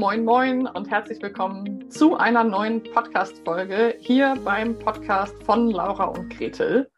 [0.00, 6.34] moin, moin und herzlich willkommen zu einer neuen Podcast-Folge hier beim Podcast von Laura und
[6.34, 6.90] Gretel.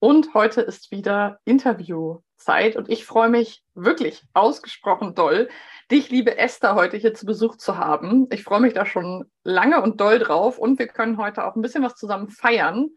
[0.00, 5.48] Und heute ist wieder Interviewzeit und ich freue mich wirklich ausgesprochen doll,
[5.92, 8.26] dich, liebe Esther, heute hier zu Besuch zu haben.
[8.32, 11.62] Ich freue mich da schon lange und doll drauf und wir können heute auch ein
[11.62, 12.88] bisschen was zusammen feiern,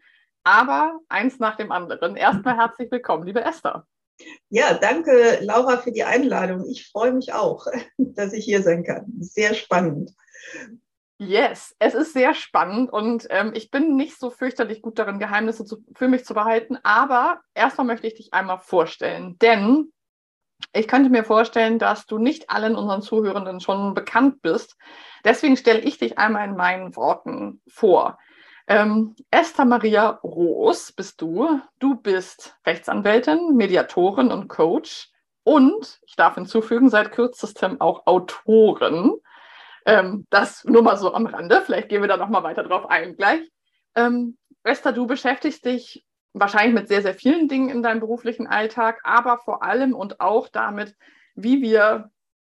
[0.42, 2.16] aber eins nach dem anderen.
[2.16, 3.86] Erstmal herzlich willkommen, liebe Esther.
[4.48, 6.68] Ja, danke Laura für die Einladung.
[6.68, 9.06] Ich freue mich auch, dass ich hier sein kann.
[9.20, 10.12] Sehr spannend.
[11.18, 15.64] Yes, es ist sehr spannend und ähm, ich bin nicht so fürchterlich gut darin, Geheimnisse
[15.64, 19.92] zu, für mich zu behalten, aber erstmal möchte ich dich einmal vorstellen, denn
[20.72, 24.76] ich könnte mir vorstellen, dass du nicht allen unseren Zuhörenden schon bekannt bist.
[25.24, 28.18] Deswegen stelle ich dich einmal in meinen Worten vor.
[28.68, 31.60] Ähm, Esther Maria Roos bist du.
[31.78, 35.10] Du bist Rechtsanwältin, Mediatorin und Coach
[35.44, 39.14] und, ich darf hinzufügen, seit kürzestem auch Autorin.
[39.84, 41.60] Ähm, das nur mal so am Rande.
[41.64, 43.42] Vielleicht gehen wir da noch mal weiter drauf ein gleich.
[43.96, 49.00] Ähm, Esther, du beschäftigst dich wahrscheinlich mit sehr, sehr vielen Dingen in deinem beruflichen Alltag,
[49.02, 50.96] aber vor allem und auch damit,
[51.34, 52.10] wie wir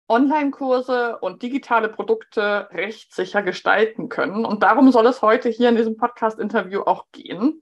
[0.07, 4.45] Online-Kurse und digitale Produkte rechtssicher gestalten können.
[4.45, 7.61] Und darum soll es heute hier in diesem Podcast-Interview auch gehen.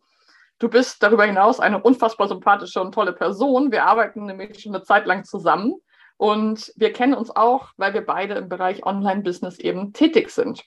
[0.59, 3.71] Du bist darüber hinaus eine unfassbar sympathische und tolle Person.
[3.71, 5.75] Wir arbeiten nämlich schon eine Zeit lang zusammen
[6.17, 10.63] und wir kennen uns auch, weil wir beide im Bereich Online-Business eben tätig sind.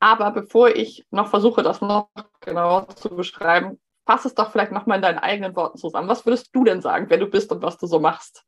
[0.00, 2.08] Aber bevor ich noch versuche, das noch
[2.40, 6.08] genauer zu beschreiben, fass es doch vielleicht nochmal in deinen eigenen Worten zusammen.
[6.08, 8.44] Was würdest du denn sagen, wer du bist und was du so machst?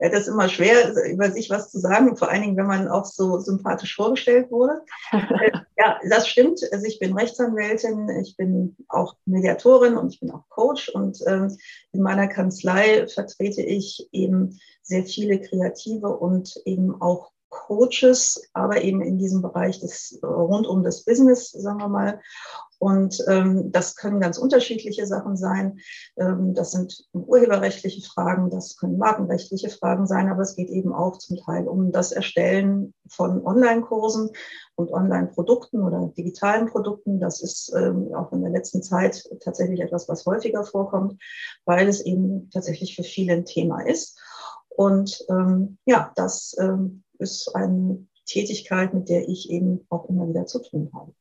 [0.00, 2.88] Ja, das ist immer schwer, über sich was zu sagen, vor allen Dingen, wenn man
[2.88, 4.82] auch so sympathisch vorgestellt wurde.
[5.82, 6.60] Ja, das stimmt.
[6.72, 11.56] Also ich bin Rechtsanwältin, ich bin auch Mediatorin und ich bin auch Coach und ähm,
[11.92, 19.00] in meiner Kanzlei vertrete ich eben sehr viele Kreative und eben auch Coaches, aber eben
[19.00, 22.20] in diesem Bereich des rund um das Business, sagen wir mal.
[22.80, 25.80] Und ähm, das können ganz unterschiedliche Sachen sein.
[26.16, 31.18] Ähm, das sind urheberrechtliche Fragen, das können markenrechtliche Fragen sein, aber es geht eben auch
[31.18, 34.30] zum Teil um das Erstellen von Online-Kursen
[34.76, 37.20] und Online-Produkten oder digitalen Produkten.
[37.20, 41.20] Das ist ähm, auch in der letzten Zeit tatsächlich etwas, was häufiger vorkommt,
[41.66, 44.18] weil es eben tatsächlich für viele ein Thema ist.
[44.70, 50.46] Und ähm, ja, das ähm, ist eine Tätigkeit, mit der ich eben auch immer wieder
[50.46, 51.12] zu tun habe.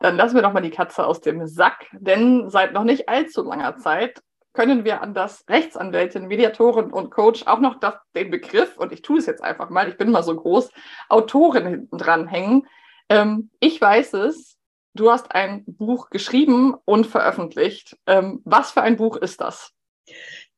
[0.00, 3.42] Dann lassen wir doch mal die Katze aus dem Sack, denn seit noch nicht allzu
[3.42, 4.22] langer Zeit
[4.52, 9.02] können wir an das Rechtsanwältin, Mediatorin und Coach auch noch das, den Begriff, und ich
[9.02, 10.70] tue es jetzt einfach mal, ich bin mal so groß,
[11.08, 12.66] Autorin hinten dran hängen.
[13.08, 14.56] Ähm, ich weiß es,
[14.94, 17.96] du hast ein Buch geschrieben und veröffentlicht.
[18.06, 19.72] Ähm, was für ein Buch ist das?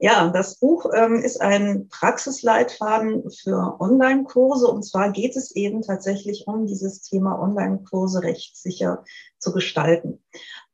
[0.05, 4.67] Ja, das Buch ähm, ist ein Praxisleitfaden für Online-Kurse.
[4.67, 9.05] Und zwar geht es eben tatsächlich um dieses Thema Online-Kurse rechtssicher
[9.39, 10.21] zu gestalten.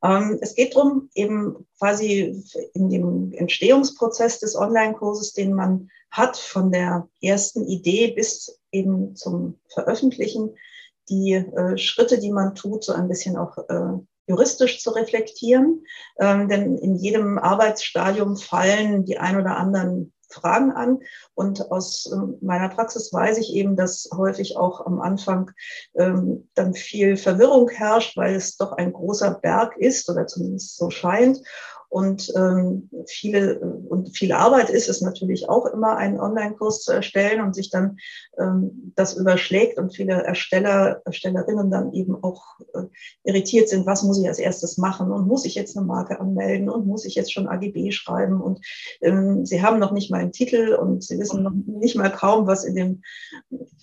[0.03, 6.71] Ähm, es geht darum, eben quasi in dem Entstehungsprozess des Online-Kurses, den man hat, von
[6.71, 10.55] der ersten Idee bis eben zum Veröffentlichen,
[11.07, 15.83] die äh, Schritte, die man tut, so ein bisschen auch äh, juristisch zu reflektieren.
[16.19, 20.99] Ähm, denn in jedem Arbeitsstadium fallen die ein oder anderen Fragen an.
[21.33, 25.51] Und aus ähm, meiner Praxis weiß ich eben, dass häufig auch am Anfang
[25.95, 30.89] ähm, dann viel Verwirrung herrscht, weil es doch ein großer Berg ist oder zumindest so
[30.89, 31.41] scheint.
[31.89, 37.41] Und ähm, viele und viel Arbeit ist es natürlich auch immer, einen Online-Kurs zu erstellen
[37.41, 37.97] und sich dann
[38.37, 42.43] ähm, das überschlägt und viele Ersteller, Erstellerinnen dann eben auch
[42.75, 42.83] äh,
[43.23, 46.69] irritiert sind, was muss ich als erstes machen und muss ich jetzt eine Marke anmelden
[46.69, 48.63] und muss ich jetzt schon AGB schreiben und
[49.01, 52.45] ähm, sie haben noch nicht mal einen Titel und sie wissen noch nicht mal kaum,
[52.45, 53.01] was in dem,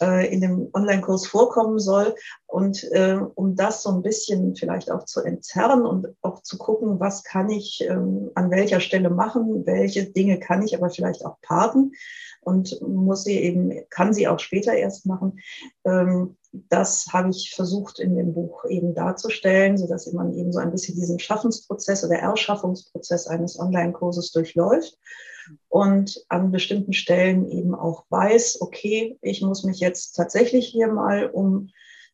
[0.00, 2.14] äh, in dem Online-Kurs vorkommen soll.
[2.56, 6.98] Und äh, um das so ein bisschen vielleicht auch zu entzerren und auch zu gucken,
[6.98, 11.38] was kann ich ähm, an welcher Stelle machen, welche Dinge kann ich aber vielleicht auch
[11.42, 11.92] parken
[12.40, 15.38] und muss sie eben, kann sie auch später erst machen.
[15.84, 16.38] Ähm,
[16.70, 20.70] das habe ich versucht in dem Buch eben darzustellen, so dass man eben so ein
[20.70, 24.96] bisschen diesen Schaffensprozess oder Erschaffungsprozess eines Online-Kurses durchläuft
[25.68, 31.26] und an bestimmten Stellen eben auch weiß, okay, ich muss mich jetzt tatsächlich hier mal
[31.26, 31.68] um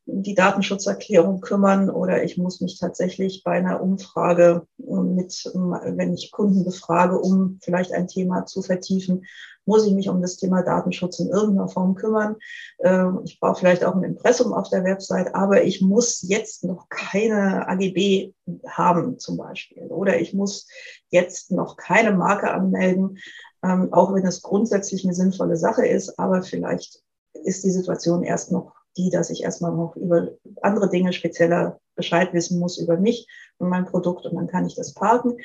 [0.06, 6.64] die Datenschutzerklärung kümmern oder ich muss mich tatsächlich bei einer Umfrage mit, wenn ich Kunden
[6.64, 9.25] befrage, um vielleicht ein Thema zu vertiefen,
[9.64, 12.37] muss ich mich um das Thema Datenschutz in irgendeiner Form kümmern.
[12.81, 16.88] Ähm, ich brauche vielleicht auch ein Impressum auf der Website, aber ich muss jetzt noch
[16.88, 18.32] keine AGB
[18.66, 20.66] haben zum Beispiel oder ich muss
[21.10, 23.19] jetzt noch keine Marke anmelden,
[23.62, 27.00] ähm, auch wenn es grundsätzlich eine sinnvolle Sache ist, aber vielleicht
[27.44, 30.28] ist die Situation erst noch die, dass ich erstmal noch über
[30.60, 33.26] andere Dinge spezieller Bescheid wissen muss über mich
[33.58, 35.36] und mein Produkt und dann kann ich das parken.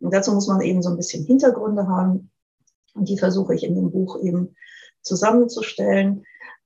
[0.00, 2.30] Und dazu muss man eben so ein bisschen Hintergründe haben
[2.94, 4.54] und die versuche ich in dem Buch eben
[5.02, 6.24] zusammenzustellen.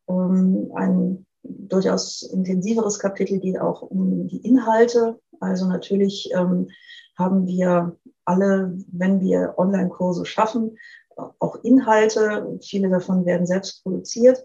[0.08, 5.19] Ähm, ein durchaus intensiveres Kapitel geht auch um die Inhalte.
[5.40, 6.69] Also natürlich ähm,
[7.16, 10.78] haben wir alle, wenn wir Online-Kurse schaffen,
[11.16, 12.58] auch Inhalte.
[12.62, 14.42] Viele davon werden selbst produziert.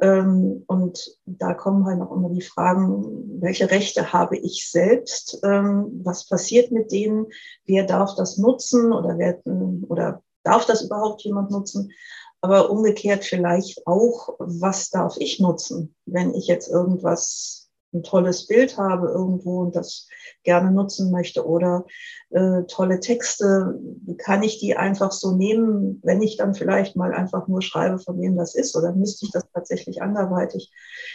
[0.00, 5.40] Ähm, und da kommen halt noch immer die Fragen, welche Rechte habe ich selbst?
[5.44, 7.26] Ähm, was passiert mit denen?
[7.66, 9.40] Wer darf das nutzen oder wer,
[9.88, 11.92] oder darf das überhaupt jemand nutzen?
[12.40, 17.63] Aber umgekehrt vielleicht auch, was darf ich nutzen, wenn ich jetzt irgendwas
[17.94, 20.08] ein tolles Bild habe irgendwo und das
[20.42, 21.86] gerne nutzen möchte oder
[22.30, 23.78] äh, tolle Texte,
[24.18, 28.20] kann ich die einfach so nehmen, wenn ich dann vielleicht mal einfach nur schreibe, von
[28.20, 30.72] wem das ist oder müsste ich das tatsächlich anderweitig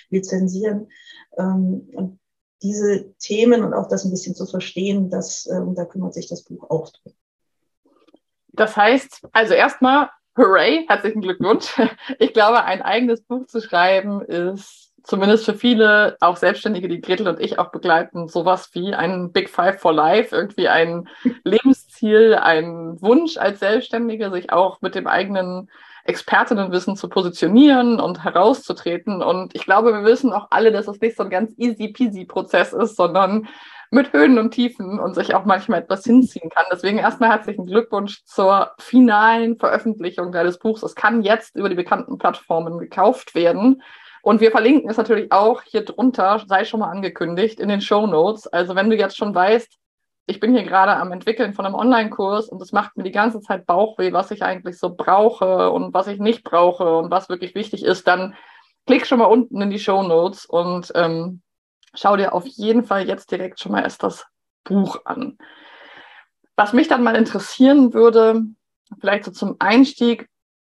[0.10, 0.88] lizenzieren.
[1.38, 2.20] Ähm, und
[2.62, 6.44] diese Themen und auch das ein bisschen zu verstehen, das, äh, da kümmert sich das
[6.44, 7.14] Buch auch drum.
[8.54, 11.80] Das heißt, also erstmal, hooray, herzlichen Glückwunsch.
[12.20, 17.28] Ich glaube, ein eigenes Buch zu schreiben ist zumindest für viele, auch Selbstständige, die Gretel
[17.28, 21.08] und ich auch begleiten, sowas wie ein Big Five for Life, irgendwie ein
[21.44, 25.70] Lebensziel, ein Wunsch als Selbstständige, sich auch mit dem eigenen
[26.06, 29.22] Expertinnenwissen zu positionieren und herauszutreten.
[29.22, 32.26] Und ich glaube, wir wissen auch alle, dass es nicht so ein ganz easy peasy
[32.26, 33.48] Prozess ist, sondern
[33.92, 36.66] mit Höhen und Tiefen und sich auch manchmal etwas hinziehen kann.
[36.72, 40.84] Deswegen erstmal herzlichen Glückwunsch zur finalen Veröffentlichung deines Buchs.
[40.84, 43.82] Es kann jetzt über die bekannten Plattformen gekauft werden.
[44.22, 48.06] Und wir verlinken es natürlich auch hier drunter, sei schon mal angekündigt, in den Show
[48.08, 48.48] Notes.
[48.48, 49.78] Also wenn du jetzt schon weißt,
[50.30, 53.42] ich bin hier gerade am Entwickeln von einem Online-Kurs und es macht mir die ganze
[53.42, 57.56] Zeit Bauchweh, was ich eigentlich so brauche und was ich nicht brauche und was wirklich
[57.56, 58.36] wichtig ist, dann
[58.86, 61.42] klick schon mal unten in die Show Notes und ähm,
[61.96, 64.28] schau dir auf jeden Fall jetzt direkt schon mal erst das
[64.64, 65.38] Buch an.
[66.56, 68.44] Was mich dann mal interessieren würde,
[69.00, 70.30] vielleicht so zum Einstieg,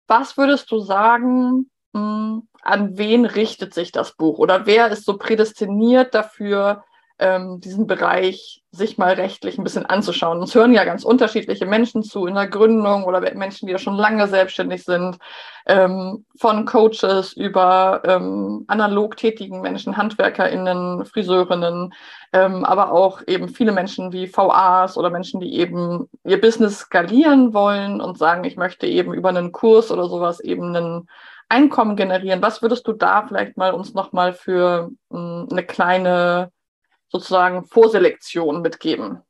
[0.08, 5.18] was würdest du sagen, hm, an wen richtet sich das Buch oder wer ist so
[5.18, 6.84] prädestiniert dafür,
[7.18, 10.40] ähm, diesen Bereich sich mal rechtlich ein bisschen anzuschauen.
[10.40, 13.96] Uns hören ja ganz unterschiedliche Menschen zu in der Gründung oder Menschen, die ja schon
[13.96, 15.18] lange selbstständig sind,
[15.66, 21.94] ähm, von Coaches über ähm, analog tätigen Menschen, HandwerkerInnen, Friseurinnen,
[22.34, 27.54] ähm, aber auch eben viele Menschen wie VAs oder Menschen, die eben ihr Business skalieren
[27.54, 31.08] wollen und sagen, ich möchte eben über einen Kurs oder sowas eben einen
[31.48, 32.42] Einkommen generieren.
[32.42, 36.52] Was würdest du da vielleicht mal uns nochmal für mh, hm, eine kleine
[37.10, 39.22] sozusagen Vorselektion mitgeben?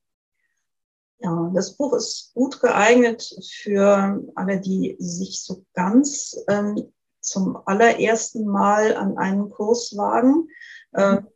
[1.20, 6.92] Ja, das Buch ist gut geeignet für alle, die sich so ganz ähm,
[7.22, 10.48] zum allerersten Mal an einen Kurs wagen.
[10.96, 11.28] Ähm,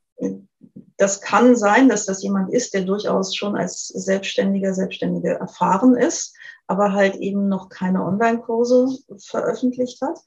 [0.97, 6.35] das kann sein, dass das jemand ist, der durchaus schon als Selbstständiger, Selbstständige erfahren ist,
[6.67, 8.87] aber halt eben noch keine Online-Kurse
[9.17, 10.19] veröffentlicht hat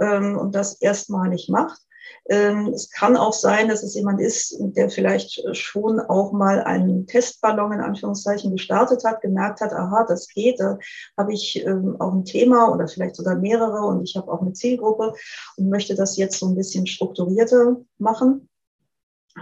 [0.00, 1.80] ähm, und das erstmalig macht.
[2.28, 7.06] Ähm, es kann auch sein, dass es jemand ist, der vielleicht schon auch mal einen
[7.06, 10.78] Testballon in Anführungszeichen gestartet hat, gemerkt hat, aha, das geht, da
[11.16, 14.52] habe ich ähm, auch ein Thema oder vielleicht sogar mehrere und ich habe auch eine
[14.52, 15.14] Zielgruppe
[15.56, 18.49] und möchte das jetzt so ein bisschen strukturierter machen.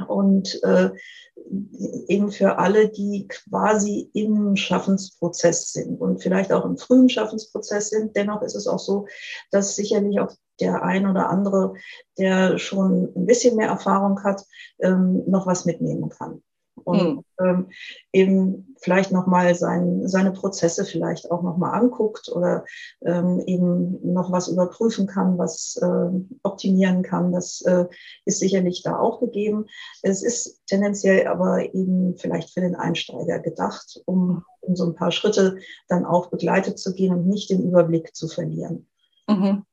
[0.07, 0.91] Und äh,
[2.09, 8.17] eben für alle, die quasi im Schaffensprozess sind und vielleicht auch im frühen Schaffensprozess sind.
[8.17, 9.07] Dennoch ist es auch so,
[9.51, 11.75] dass sicherlich auch der ein oder andere,
[12.19, 14.45] der schon ein bisschen mehr Erfahrung hat,
[14.81, 16.43] ähm, noch was mitnehmen kann
[16.85, 17.25] und mhm.
[17.41, 17.69] ähm,
[18.13, 22.65] eben vielleicht nochmal sein, seine Prozesse vielleicht auch nochmal anguckt oder
[23.03, 26.11] ähm, eben noch was überprüfen kann, was äh,
[26.43, 27.33] optimieren kann.
[27.33, 27.87] Das äh,
[28.25, 29.67] ist sicherlich da auch gegeben.
[30.03, 35.13] Es ist tendenziell aber eben vielleicht für den Einsteiger gedacht, um, um so ein paar
[35.13, 35.59] Schritte
[35.89, 38.87] dann auch begleitet zu gehen und nicht den Überblick zu verlieren.
[39.29, 39.65] Mhm.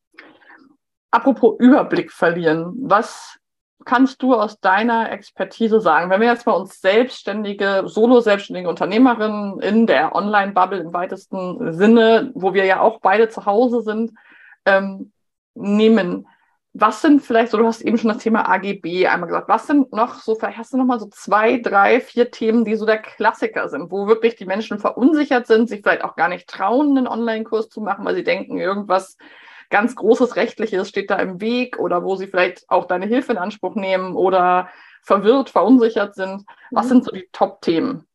[1.12, 3.38] Apropos Überblick verlieren, was
[3.84, 9.86] kannst du aus deiner Expertise sagen, wenn wir jetzt mal uns selbstständige, solo-selbstständige Unternehmerinnen in
[9.86, 14.12] der Online-Bubble im weitesten Sinne, wo wir ja auch beide zu Hause sind,
[14.66, 15.12] ähm,
[15.56, 16.28] nehmen,
[16.78, 19.94] was sind vielleicht so, du hast eben schon das Thema AGB einmal gesagt, was sind
[19.94, 22.98] noch so, vielleicht hast du noch mal so zwei, drei, vier Themen, die so der
[22.98, 27.08] Klassiker sind, wo wirklich die Menschen verunsichert sind, sich vielleicht auch gar nicht trauen, einen
[27.08, 29.18] Online-Kurs zu machen, weil sie denken, irgendwas
[29.76, 33.38] ganz Großes Rechtliches steht da im Weg oder wo sie vielleicht auch deine Hilfe in
[33.38, 34.70] Anspruch nehmen oder
[35.04, 36.46] verwirrt, verunsichert sind.
[36.72, 36.90] Was mhm.
[36.90, 38.08] sind so die Top-Themen?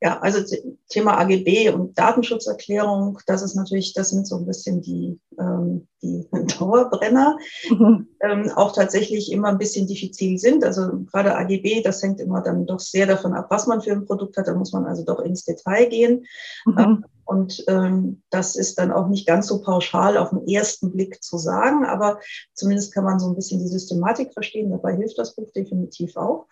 [0.00, 0.40] Ja, also
[0.88, 6.26] Thema AGB und Datenschutzerklärung, das ist natürlich, das sind so ein bisschen die, ähm, die
[6.58, 7.36] Dauerbrenner,
[7.68, 8.08] mhm.
[8.22, 10.64] ähm, auch tatsächlich immer ein bisschen diffizil sind.
[10.64, 14.06] Also gerade AGB, das hängt immer dann doch sehr davon ab, was man für ein
[14.06, 14.48] Produkt hat.
[14.48, 16.24] Da muss man also doch ins Detail gehen.
[16.64, 16.78] Mhm.
[16.78, 21.22] Ähm, und ähm, das ist dann auch nicht ganz so pauschal auf den ersten Blick
[21.22, 22.20] zu sagen, aber
[22.54, 24.70] zumindest kann man so ein bisschen die Systematik verstehen.
[24.70, 26.46] Dabei hilft das Buch definitiv auch.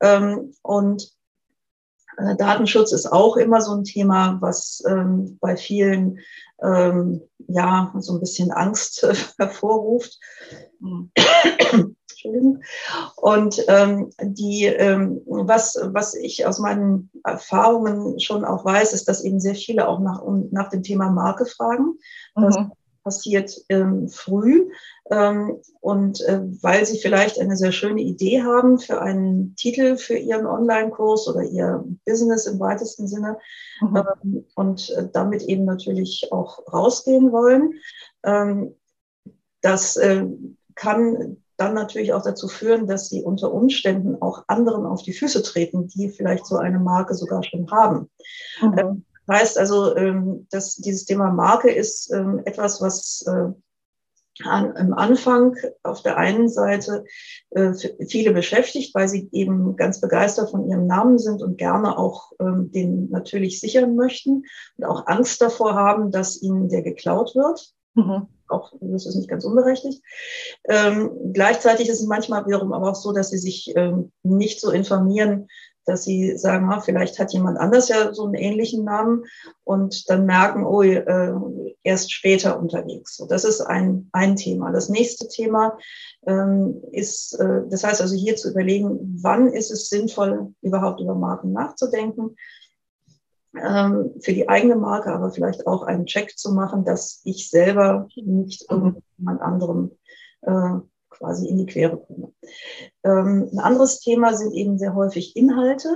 [0.00, 1.10] Ähm, und
[2.18, 6.18] äh, Datenschutz ist auch immer so ein Thema, was ähm, bei vielen
[6.62, 10.18] ähm, ja so ein bisschen Angst äh, hervorruft.
[12.24, 12.62] Entschuldigung.
[13.16, 19.24] Und ähm, die, ähm, was, was ich aus meinen Erfahrungen schon auch weiß, ist, dass
[19.24, 21.98] eben sehr viele auch nach, nach dem Thema Marke fragen.
[22.34, 22.72] Das mhm.
[23.02, 24.70] passiert ähm, früh.
[25.10, 30.16] Ähm, und äh, weil sie vielleicht eine sehr schöne Idee haben für einen Titel für
[30.16, 33.38] ihren Online-Kurs oder ihr Business im weitesten Sinne
[33.80, 33.96] mhm.
[33.96, 37.74] ähm, und äh, damit eben natürlich auch rausgehen wollen.
[38.22, 38.76] Ähm,
[39.62, 40.26] das äh,
[40.74, 45.42] kann dann natürlich auch dazu führen, dass sie unter Umständen auch anderen auf die Füße
[45.42, 48.10] treten, die vielleicht so eine Marke sogar schon haben.
[48.60, 48.78] Mhm.
[48.78, 53.52] Ähm, heißt also, ähm, dass dieses Thema Marke ist ähm, etwas, was äh,
[54.42, 57.04] an, am Anfang auf der einen Seite
[57.50, 57.72] äh,
[58.08, 62.72] viele beschäftigt, weil sie eben ganz begeistert von ihrem Namen sind und gerne auch ähm,
[62.72, 64.44] den natürlich sichern möchten
[64.78, 67.74] und auch Angst davor haben, dass ihnen der geklaut wird.
[67.94, 70.02] Mhm auch, das ist nicht ganz unberechtigt.
[70.68, 74.70] Ähm, gleichzeitig ist es manchmal wiederum aber auch so, dass sie sich ähm, nicht so
[74.70, 75.48] informieren,
[75.86, 79.24] dass sie sagen, ah, vielleicht hat jemand anders ja so einen ähnlichen Namen
[79.64, 81.32] und dann merken, oh, äh,
[81.82, 83.16] erst später unterwegs.
[83.16, 84.72] So, das ist ein, ein Thema.
[84.72, 85.78] Das nächste Thema
[86.26, 91.14] ähm, ist, äh, das heißt also hier zu überlegen, wann ist es sinnvoll, überhaupt über
[91.14, 92.36] Marken nachzudenken
[93.56, 98.08] ähm, für die eigene Marke, aber vielleicht auch einen Check zu machen, dass ich selber
[98.16, 99.90] nicht irgendjemand anderem
[100.42, 100.78] äh,
[101.08, 102.32] quasi in die Quere komme.
[103.04, 105.88] Ähm, ein anderes Thema sind eben sehr häufig Inhalte.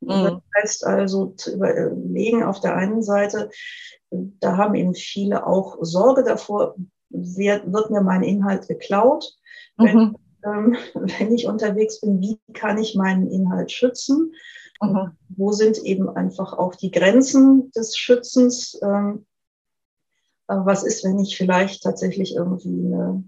[0.00, 0.08] Mhm.
[0.08, 3.50] Das heißt also zu überlegen auf der einen Seite,
[4.10, 6.74] da haben eben viele auch Sorge davor,
[7.10, 9.36] wird, wird mir mein Inhalt geklaut?
[9.76, 9.84] Mhm.
[9.84, 10.76] Wenn, ähm,
[11.18, 14.32] wenn ich unterwegs bin, wie kann ich meinen Inhalt schützen?
[14.80, 15.16] Mhm.
[15.28, 18.78] Wo sind eben einfach auch die Grenzen des Schützens?
[18.82, 19.26] Ähm,
[20.46, 23.24] was ist, wenn ich vielleicht tatsächlich irgendwie eine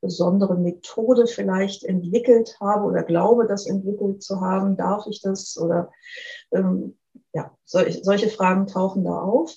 [0.00, 4.76] besondere Methode vielleicht entwickelt habe oder glaube, das entwickelt zu haben?
[4.76, 5.58] Darf ich das?
[5.58, 5.90] Oder
[6.52, 6.96] ähm,
[7.34, 9.54] ja, solch, solche Fragen tauchen da auf.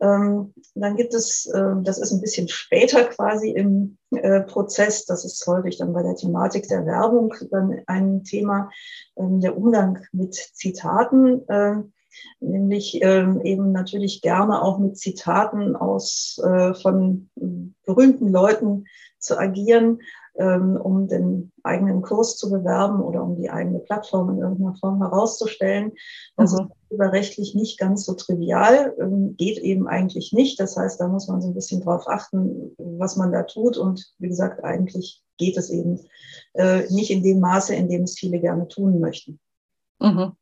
[0.00, 1.44] Ähm, dann gibt es,
[1.82, 3.98] das ist ein bisschen später quasi im
[4.46, 8.70] Prozess, das ist häufig dann bei der Thematik der Werbung dann ein Thema,
[9.16, 11.76] ähm, der Umgang mit Zitaten, äh,
[12.40, 17.30] nämlich ähm, eben natürlich gerne auch mit Zitaten aus äh, von
[17.86, 18.84] berühmten Leuten
[19.18, 19.84] zu agieren.
[19.90, 20.00] ähm,
[20.34, 25.92] um den eigenen Kurs zu bewerben oder um die eigene Plattform in irgendeiner Form herauszustellen.
[26.36, 26.58] Das mhm.
[26.58, 30.58] ist überrechtlich nicht ganz so trivial, ähm, geht eben eigentlich nicht.
[30.60, 33.76] Das heißt, da muss man so ein bisschen drauf achten, was man da tut.
[33.76, 36.00] Und wie gesagt, eigentlich geht es eben
[36.54, 39.38] äh, nicht in dem Maße, in dem es viele gerne tun möchten.
[40.00, 40.32] Mhm.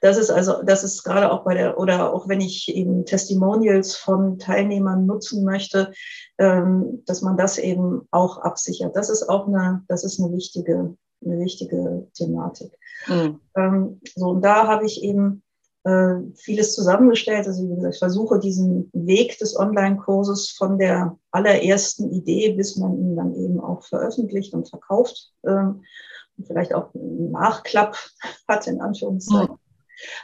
[0.00, 3.96] Das ist also, das ist gerade auch bei der, oder auch wenn ich eben Testimonials
[3.96, 5.92] von Teilnehmern nutzen möchte,
[6.38, 8.96] ähm, dass man das eben auch absichert.
[8.96, 12.72] Das ist auch eine, das ist eine wichtige, eine wichtige Thematik.
[13.06, 13.40] Mhm.
[13.56, 15.42] Ähm, so, und da habe ich eben
[15.84, 17.46] äh, vieles zusammengestellt.
[17.46, 22.98] Also wie gesagt, ich versuche diesen Weg des Online-Kurses von der allerersten Idee, bis man
[22.98, 25.82] ihn dann eben auch veröffentlicht und verkauft ähm,
[26.36, 27.96] und vielleicht auch einen Nachklapp
[28.48, 29.56] hat, in Anführungszeichen,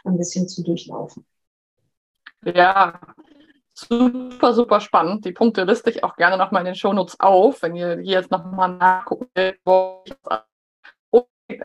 [0.05, 1.27] ein bisschen zu durchlaufen.
[2.45, 3.01] Ja,
[3.73, 5.25] super, super spannend.
[5.25, 8.31] Die Punkte liste ich auch gerne nochmal in den Shownotes auf, wenn ihr hier jetzt
[8.31, 9.29] nochmal nachgucken
[9.65, 10.03] wo
[11.49, 11.61] ich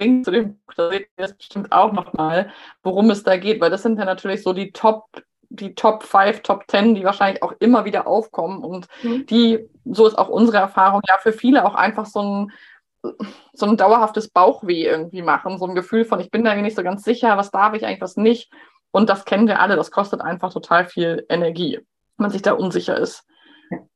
[0.00, 2.50] Link zu dem Buch, da seht ihr das bestimmt auch nochmal,
[2.82, 5.06] worum es da geht, weil das sind ja natürlich so die Top,
[5.48, 9.26] die Top 5, Top 10, die wahrscheinlich auch immer wieder aufkommen und mhm.
[9.26, 12.52] die, so ist auch unsere Erfahrung, ja für viele auch einfach so ein
[13.52, 16.82] so ein dauerhaftes Bauchweh irgendwie machen, so ein Gefühl von, ich bin da nicht so
[16.82, 18.52] ganz sicher, was darf ich eigentlich, was nicht.
[18.90, 22.52] Und das kennen wir alle, das kostet einfach total viel Energie, wenn man sich da
[22.52, 23.24] unsicher ist.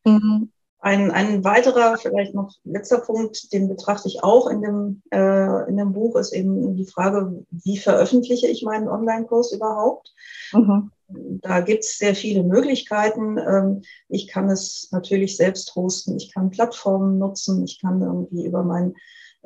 [0.04, 0.50] Mhm.
[0.80, 5.76] Ein, ein weiterer, vielleicht noch letzter Punkt, den betrachte ich auch in dem, äh, in
[5.76, 10.12] dem Buch, ist eben die Frage, wie veröffentliche ich meinen Online-Kurs überhaupt?
[10.52, 10.92] Mhm.
[11.08, 13.38] Da gibt es sehr viele Möglichkeiten.
[13.38, 18.62] Ähm, ich kann es natürlich selbst hosten, ich kann Plattformen nutzen, ich kann irgendwie über
[18.62, 18.94] mein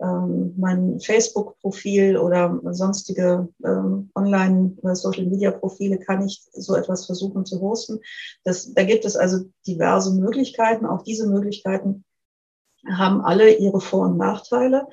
[0.02, 8.00] ähm, mein Facebook-Profil oder sonstige ähm, Online-Social-Media-Profile kann ich so etwas versuchen zu hosten.
[8.42, 10.87] Das, da gibt es also diverse Möglichkeiten.
[10.87, 12.04] Auch diese Möglichkeiten
[12.91, 14.87] haben alle ihre Vor- und Nachteile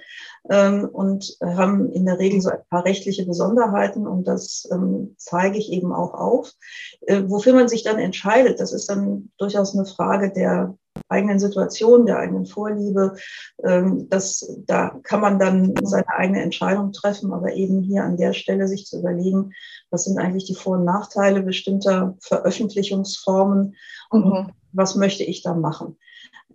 [0.49, 5.57] ähm, und haben in der Regel so ein paar rechtliche Besonderheiten und das ähm, zeige
[5.57, 6.53] ich eben auch auf.
[7.01, 10.75] Äh, wofür man sich dann entscheidet, das ist dann durchaus eine Frage der
[11.07, 13.15] eigenen Situation, der eigenen Vorliebe.
[13.63, 18.33] Ähm, das, da kann man dann seine eigene Entscheidung treffen, aber eben hier an der
[18.33, 19.51] Stelle sich zu überlegen,
[19.89, 23.75] was sind eigentlich die Vor- und Nachteile bestimmter Veröffentlichungsformen
[24.11, 24.49] mhm.
[24.71, 25.97] Was möchte ich da machen.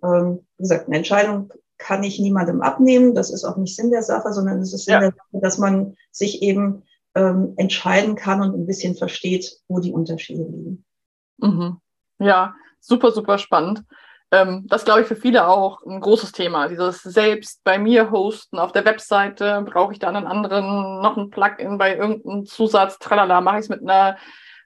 [0.03, 3.15] Ähm, wie gesagt, eine Entscheidung kann ich niemandem abnehmen.
[3.15, 4.99] Das ist auch nicht Sinn der Sache, sondern es ist Sinn ja.
[4.99, 6.83] der Sache, dass man sich eben
[7.15, 10.85] ähm, entscheiden kann und ein bisschen versteht, wo die Unterschiede liegen.
[11.37, 11.77] Mhm.
[12.19, 13.83] Ja, super, super spannend.
[14.31, 16.67] Ähm, das glaube ich für viele auch ein großes Thema.
[16.67, 21.29] Dieses selbst bei mir hosten auf der Webseite, brauche ich da einen anderen, noch ein
[21.29, 24.17] Plugin bei irgendeinem Zusatz, tralala, mache ich es mit einer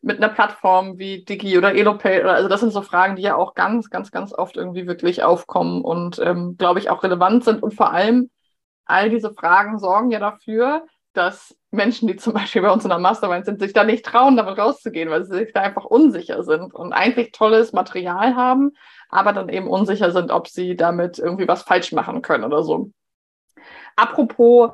[0.02, 2.22] mit einer Plattform wie Digi oder Elopay.
[2.24, 5.82] Also das sind so Fragen, die ja auch ganz, ganz, ganz oft irgendwie wirklich aufkommen
[5.82, 7.62] und ähm, glaube ich auch relevant sind.
[7.62, 8.30] Und vor allem
[8.86, 13.00] all diese Fragen sorgen ja dafür, dass Menschen, die zum Beispiel bei uns in der
[13.00, 16.74] Mastermind sind, sich da nicht trauen, damit rauszugehen, weil sie sich da einfach unsicher sind
[16.74, 18.72] und eigentlich tolles Material haben,
[19.10, 22.92] aber dann eben unsicher sind, ob sie damit irgendwie was falsch machen können oder so.
[23.96, 24.72] Apropos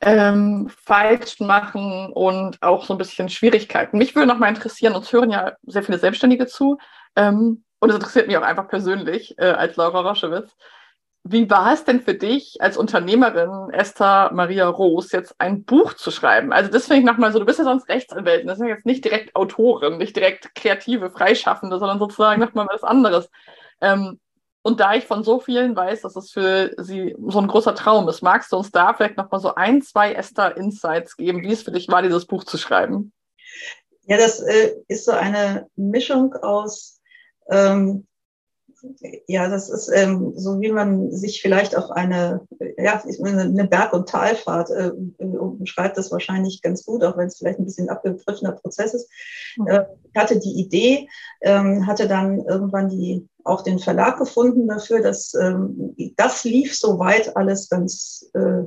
[0.00, 3.98] ähm, falsch machen und auch so ein bisschen Schwierigkeiten.
[3.98, 6.78] Mich würde noch mal interessieren, uns hören ja sehr viele Selbstständige zu
[7.16, 10.54] ähm, und es interessiert mich auch einfach persönlich äh, als Laura Roschewitz.
[11.24, 16.10] Wie war es denn für dich als Unternehmerin, Esther Maria Roos, jetzt ein Buch zu
[16.10, 16.52] schreiben?
[16.52, 19.04] Also das finde ich nochmal so, du bist ja sonst Rechtsanwältin, das ist jetzt nicht
[19.04, 23.30] direkt Autorin, nicht direkt kreative, Freischaffende, sondern sozusagen nochmal was anderes.
[23.80, 24.20] Ähm,
[24.68, 28.06] und da ich von so vielen weiß, dass es für sie so ein großer Traum
[28.06, 31.72] ist, magst du uns da vielleicht nochmal so ein, zwei Esther-Insights geben, wie es für
[31.72, 33.14] dich war, dieses Buch zu schreiben?
[34.02, 37.00] Ja, das äh, ist so eine Mischung aus
[37.50, 38.06] ähm,
[39.26, 44.08] ja, das ist ähm, so, wie man sich vielleicht auf eine, ja, eine Berg- und
[44.08, 48.94] Talfahrt äh, beschreibt das wahrscheinlich ganz gut, auch wenn es vielleicht ein bisschen abgegriffener Prozess
[48.94, 49.10] ist.
[49.66, 49.84] Äh,
[50.16, 51.08] hatte die Idee,
[51.42, 57.36] ähm, hatte dann irgendwann die auch den Verlag gefunden dafür, dass ähm, das lief soweit
[57.36, 58.64] alles ganz äh,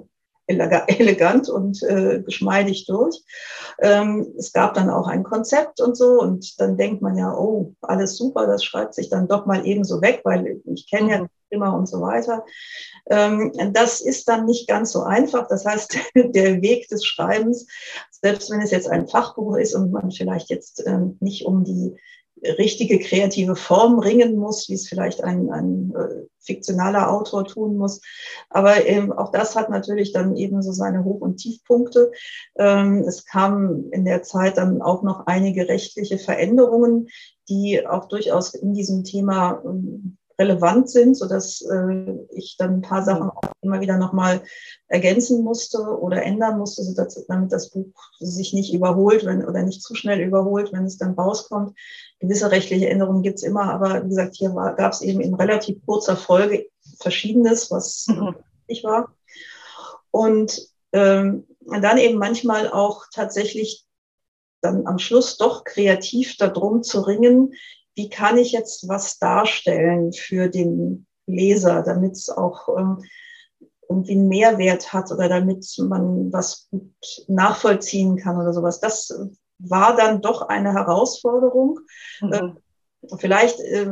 [0.87, 3.23] elegant und äh, geschmeidig durch.
[3.79, 7.73] Ähm, es gab dann auch ein Konzept und so und dann denkt man ja, oh,
[7.81, 11.27] alles super, das schreibt sich dann doch mal eben so weg, weil ich kenne ja
[11.51, 12.45] immer und so weiter.
[13.09, 15.47] Ähm, das ist dann nicht ganz so einfach.
[15.47, 17.67] Das heißt, der Weg des Schreibens,
[18.09, 21.97] selbst wenn es jetzt ein Fachbuch ist und man vielleicht jetzt ähm, nicht um die
[22.43, 28.01] richtige kreative Form ringen muss, wie es vielleicht ein, ein äh, fiktionaler Autor tun muss.
[28.49, 32.11] Aber ähm, auch das hat natürlich dann eben so seine Hoch- und Tiefpunkte.
[32.57, 37.07] Ähm, es kamen in der Zeit dann auch noch einige rechtliche Veränderungen,
[37.47, 42.81] die auch durchaus in diesem Thema ähm, relevant sind, so dass äh, ich dann ein
[42.81, 44.41] paar Sachen auch immer wieder nochmal
[44.87, 49.63] ergänzen musste oder ändern musste, so dass, damit das Buch sich nicht überholt wenn, oder
[49.63, 51.77] nicht zu schnell überholt, wenn es dann rauskommt.
[52.19, 56.17] Gewisse rechtliche Änderungen gibt's immer, aber wie gesagt, hier gab es eben in relativ kurzer
[56.17, 56.67] Folge
[56.99, 58.35] Verschiedenes, was mhm.
[58.67, 59.13] wichtig war.
[60.09, 60.59] Und
[60.91, 61.47] ähm,
[61.81, 63.85] dann eben manchmal auch tatsächlich
[64.61, 67.53] dann am Schluss doch kreativ darum zu ringen,
[67.95, 73.03] wie kann ich jetzt was darstellen für den Leser, damit es auch ähm,
[73.89, 76.93] irgendwie einen Mehrwert hat oder damit man was gut
[77.27, 78.79] nachvollziehen kann oder sowas.
[78.79, 79.13] Das
[79.59, 81.79] war dann doch eine Herausforderung.
[82.21, 82.33] Mhm.
[82.33, 83.91] Äh, vielleicht äh,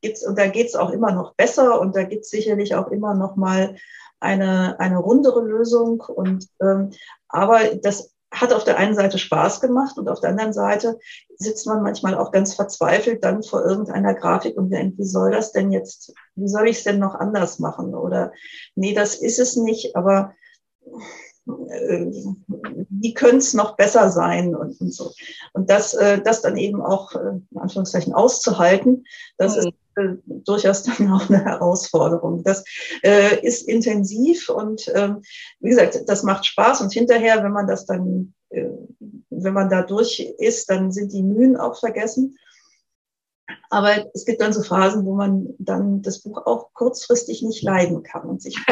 [0.00, 3.36] gibt's und da geht's auch immer noch besser und da gibt's sicherlich auch immer noch
[3.36, 3.76] mal
[4.20, 6.90] eine eine rundere Lösung und ähm,
[7.28, 10.98] aber das hat auf der einen Seite Spaß gemacht und auf der anderen Seite
[11.36, 15.52] sitzt man manchmal auch ganz verzweifelt dann vor irgendeiner Grafik und denkt, wie soll das
[15.52, 17.94] denn jetzt, wie soll ich es denn noch anders machen?
[17.94, 18.32] Oder
[18.74, 20.34] nee, das ist es nicht, aber
[21.46, 22.06] äh,
[22.88, 25.12] wie könnte es noch besser sein und, und, so.
[25.52, 29.04] Und das, äh, das dann eben auch äh, in Anführungszeichen auszuhalten,
[29.36, 29.58] das mhm.
[29.58, 32.42] ist äh, durchaus dann auch eine Herausforderung.
[32.44, 32.64] Das
[33.02, 35.14] äh, ist intensiv und äh,
[35.60, 38.68] wie gesagt, das macht Spaß und hinterher, wenn man das dann, äh,
[39.30, 42.36] wenn man da durch ist, dann sind die Mühen auch vergessen.
[43.70, 48.02] Aber es gibt dann so Phasen, wo man dann das Buch auch kurzfristig nicht leiden
[48.02, 48.56] kann und sich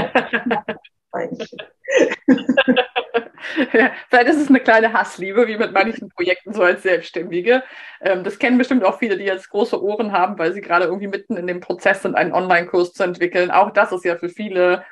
[3.73, 7.63] ja, vielleicht ist es eine kleine Hassliebe, wie mit manchen Projekten so als Selbstständige.
[8.01, 11.09] Ähm, das kennen bestimmt auch viele, die jetzt große Ohren haben, weil sie gerade irgendwie
[11.09, 13.51] mitten in dem Prozess sind, einen Online-Kurs zu entwickeln.
[13.51, 14.85] Auch das ist ja für viele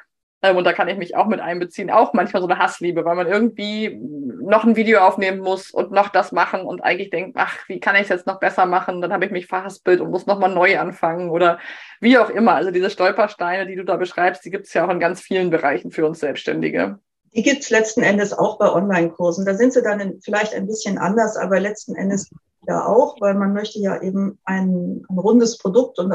[0.43, 1.91] Ähm, und da kann ich mich auch mit einbeziehen.
[1.91, 6.11] Auch manchmal so eine Hassliebe, weil man irgendwie noch ein Video aufnehmen muss und noch
[6.11, 9.01] das machen und eigentlich denkt, ach, wie kann ich es jetzt noch besser machen?
[9.01, 11.59] Dann habe ich mich verhaspelt und muss nochmal neu anfangen oder
[12.01, 12.55] wie auch immer.
[12.55, 15.51] Also diese Stolpersteine, die du da beschreibst, die gibt es ja auch in ganz vielen
[15.51, 17.01] Bereichen für uns Selbstständige.
[17.35, 19.45] Die gibt es letzten Endes auch bei Online-Kursen.
[19.45, 22.31] Da sind sie dann vielleicht ein bisschen anders, aber letzten Endes
[22.67, 26.13] ja auch, weil man möchte ja eben ein, ein rundes Produkt und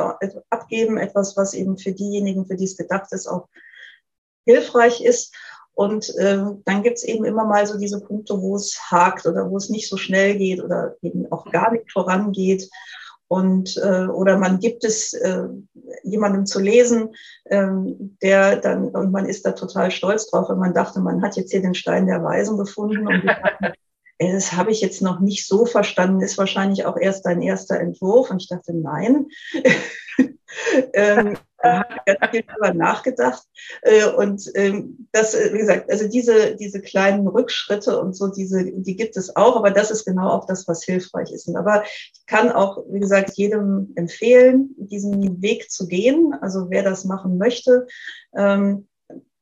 [0.49, 3.47] abgeben, etwas, was eben für diejenigen, für die es gedacht ist, auch
[4.45, 5.33] hilfreich ist.
[5.75, 9.57] Und äh, dann gibt's eben immer mal so diese Punkte, wo es hakt oder wo
[9.57, 12.69] es nicht so schnell geht oder eben auch gar nicht vorangeht.
[13.33, 15.47] Und äh, oder man gibt es äh,
[16.03, 17.15] jemandem zu lesen,
[17.49, 21.35] ähm, der dann, und man ist da total stolz drauf, wenn man dachte, man hat
[21.35, 23.73] jetzt hier den Stein der Weisen gefunden und dachten,
[24.19, 28.29] das habe ich jetzt noch nicht so verstanden, ist wahrscheinlich auch erst dein erster Entwurf.
[28.29, 29.25] Und ich dachte, nein.
[30.93, 33.43] ähm, habe ich ganz viel darüber nachgedacht.
[33.81, 38.63] Äh, und ähm, das, äh, wie gesagt, also diese, diese kleinen Rückschritte und so, diese,
[38.65, 41.53] die gibt es auch, aber das ist genau auch das, was hilfreich ist.
[41.55, 46.33] Aber ich kann auch, wie gesagt, jedem empfehlen, diesen Weg zu gehen.
[46.41, 47.87] Also wer das machen möchte,
[48.35, 48.87] ähm,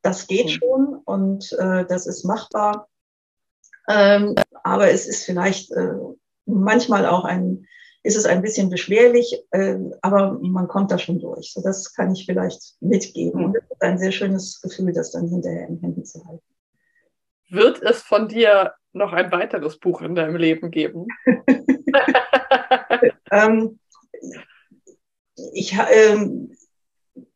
[0.02, 2.88] das geht schon und äh, das ist machbar.
[3.88, 5.94] Ähm, aber es ist vielleicht äh,
[6.46, 7.66] manchmal auch ein,
[8.02, 11.52] ist es ein bisschen beschwerlich, äh, aber man kommt da schon durch.
[11.52, 13.44] So, das kann ich vielleicht mitgeben.
[13.44, 16.42] Und es ist ein sehr schönes Gefühl, das dann hinterher in Händen zu halten.
[17.48, 21.06] Wird es von dir noch ein weiteres Buch in deinem Leben geben?
[23.30, 23.78] ähm,
[25.52, 26.54] ich, ähm,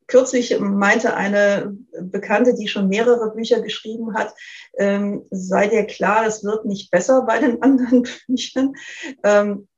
[0.06, 4.34] kürzlich meinte eine Bekannte, die schon mehrere Bücher geschrieben hat,
[4.78, 8.72] ähm, sei dir klar, es wird nicht besser bei den anderen Büchern.
[9.22, 9.68] Ähm,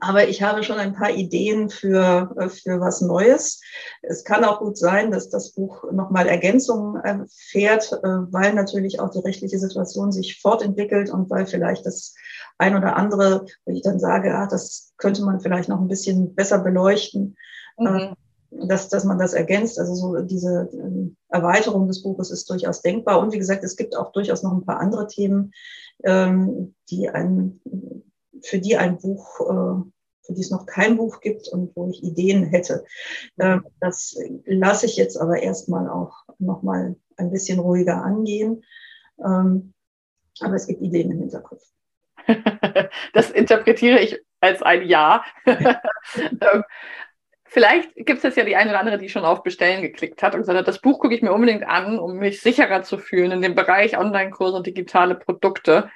[0.00, 3.60] aber ich habe schon ein paar Ideen für, für was Neues.
[4.02, 9.10] Es kann auch gut sein, dass das Buch nochmal Ergänzungen erfährt, äh, weil natürlich auch
[9.10, 12.14] die rechtliche Situation sich fortentwickelt und weil vielleicht das
[12.58, 16.34] ein oder andere, wo ich dann sage, ah, das könnte man vielleicht noch ein bisschen
[16.34, 17.36] besser beleuchten.
[17.78, 17.86] Mhm.
[17.86, 18.14] Äh,
[18.50, 19.78] dass, dass man das ergänzt.
[19.78, 20.68] Also so diese
[21.28, 23.20] Erweiterung des Buches ist durchaus denkbar.
[23.20, 25.52] Und wie gesagt, es gibt auch durchaus noch ein paar andere Themen,
[26.04, 27.60] ähm, die ein,
[28.42, 29.90] für die ein Buch, äh,
[30.22, 32.84] für die es noch kein Buch gibt und wo ich Ideen hätte.
[33.38, 38.64] Ähm, das lasse ich jetzt aber erstmal auch nochmal ein bisschen ruhiger angehen.
[39.24, 39.72] Ähm,
[40.40, 41.62] aber es gibt Ideen im Hinterkopf.
[43.12, 45.24] Das interpretiere ich als ein Ja.
[46.18, 46.62] Ähm,
[47.48, 50.34] Vielleicht gibt es jetzt ja die eine oder andere, die schon auf Bestellen geklickt hat
[50.34, 53.30] und gesagt hat, das Buch gucke ich mir unbedingt an, um mich sicherer zu fühlen
[53.30, 55.90] in dem Bereich Online-Kurse und digitale Produkte.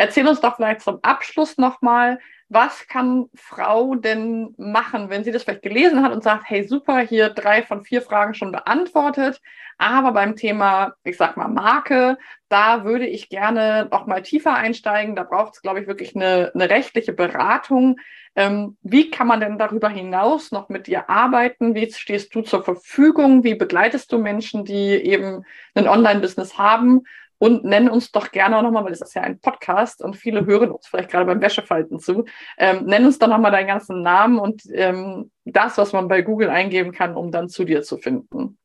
[0.00, 5.42] Erzähl uns doch vielleicht zum Abschluss nochmal, was kann Frau denn machen, wenn sie das
[5.42, 9.40] vielleicht gelesen hat und sagt, hey super, hier drei von vier Fragen schon beantwortet,
[9.76, 12.16] aber beim Thema, ich sag mal, Marke,
[12.48, 15.16] da würde ich gerne noch mal tiefer einsteigen.
[15.16, 17.96] Da braucht es, glaube ich, wirklich eine, eine rechtliche Beratung.
[18.36, 21.74] Ähm, wie kann man denn darüber hinaus noch mit dir arbeiten?
[21.74, 23.42] Wie stehst du zur Verfügung?
[23.42, 27.02] Wie begleitest du Menschen, die eben ein Online-Business haben?
[27.38, 30.70] Und nennen uns doch gerne nochmal, weil es ist ja ein Podcast und viele hören
[30.70, 32.24] uns vielleicht gerade beim Wäschefalten zu.
[32.56, 36.50] Ähm, nenn uns doch nochmal deinen ganzen Namen und ähm, das, was man bei Google
[36.50, 38.58] eingeben kann, um dann zu dir zu finden.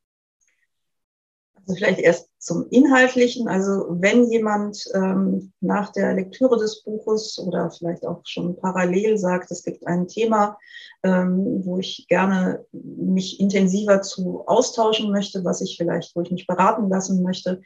[1.65, 3.47] Also vielleicht erst zum Inhaltlichen.
[3.47, 9.49] Also wenn jemand ähm, nach der Lektüre des Buches oder vielleicht auch schon parallel sagt,
[9.49, 10.57] es gibt ein Thema,
[11.03, 16.45] ähm, wo ich gerne mich intensiver zu austauschen möchte, was ich vielleicht, wo ich mich
[16.45, 17.61] beraten lassen möchte,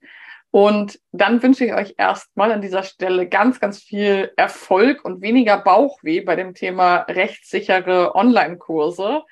[0.53, 5.59] Und dann wünsche ich euch erstmal an dieser Stelle ganz, ganz viel Erfolg und weniger
[5.59, 9.23] Bauchweh bei dem Thema rechtssichere Online-Kurse.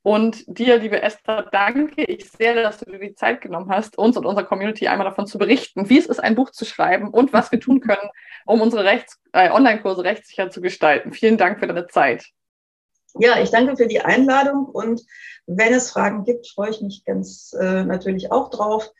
[0.00, 4.16] Und dir, liebe Esther, danke ich sehr, dass du dir die Zeit genommen hast, uns
[4.16, 7.32] und unserer Community einmal davon zu berichten, wie es ist, ein Buch zu schreiben und
[7.32, 8.10] was wir tun können,
[8.46, 11.12] um unsere Rechts äh, Online-Kurse rechtssicher zu gestalten.
[11.12, 12.24] Vielen Dank für deine Zeit.
[13.18, 15.02] Ja, ich danke für die Einladung und
[15.46, 18.90] wenn es Fragen gibt, freue ich mich ganz äh, natürlich auch drauf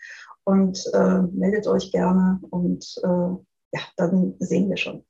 [0.44, 3.09] und äh, meldet euch gerne und äh,
[3.74, 5.05] ja, dann sehen wir schon.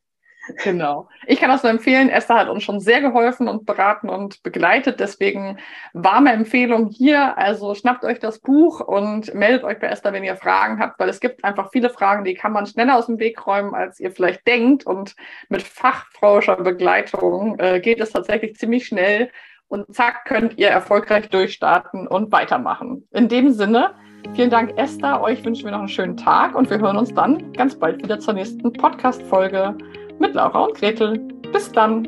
[0.64, 1.08] Genau.
[1.26, 2.08] Ich kann das nur empfehlen.
[2.08, 4.98] Esther hat uns schon sehr geholfen und beraten und begleitet.
[4.98, 5.58] Deswegen
[5.92, 7.38] warme Empfehlung hier.
[7.38, 11.08] Also schnappt euch das Buch und meldet euch bei Esther, wenn ihr Fragen habt, weil
[11.08, 14.10] es gibt einfach viele Fragen, die kann man schneller aus dem Weg räumen, als ihr
[14.10, 14.84] vielleicht denkt.
[14.84, 15.14] Und
[15.48, 19.30] mit fachfrauischer Begleitung äh, geht es tatsächlich ziemlich schnell.
[19.72, 23.08] Und zack, könnt ihr erfolgreich durchstarten und weitermachen.
[23.11, 23.94] In dem Sinne,
[24.35, 25.22] vielen Dank, Esther.
[25.22, 28.20] Euch wünschen wir noch einen schönen Tag und wir hören uns dann ganz bald wieder
[28.20, 29.74] zur nächsten Podcast-Folge
[30.18, 31.18] mit Laura und Gretel.
[31.54, 32.06] Bis dann.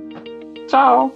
[0.67, 1.11] Ciao.